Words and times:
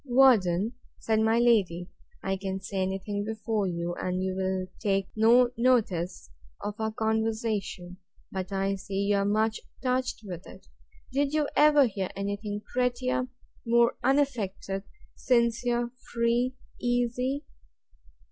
Worden, 0.09 0.73
said 0.97 1.19
my 1.19 1.37
lady, 1.37 1.87
I 2.23 2.35
can 2.35 2.59
say 2.59 2.81
any 2.81 2.97
thing 2.97 3.23
before 3.23 3.67
you; 3.67 3.93
and 4.01 4.23
you 4.23 4.35
will 4.35 4.65
take 4.79 5.05
no 5.15 5.51
notice 5.57 6.27
of 6.59 6.73
our 6.79 6.91
conversation; 6.91 7.97
but 8.31 8.51
I 8.51 8.77
see 8.77 8.95
you 8.95 9.17
are 9.17 9.25
much 9.25 9.59
touched 9.83 10.21
with 10.23 10.47
it: 10.47 10.65
Did 11.11 11.35
you 11.35 11.47
ever 11.55 11.85
hear 11.85 12.09
any 12.15 12.35
thing 12.37 12.63
prettier, 12.73 13.27
more 13.63 13.95
unaffected, 14.03 14.81
sincere, 15.15 15.91
free, 16.11 16.55
easy? 16.81 17.45